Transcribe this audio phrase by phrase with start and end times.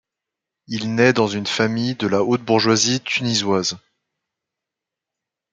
[0.65, 3.77] Il naît dans une famille de la haute bourgeoisie tunisoise.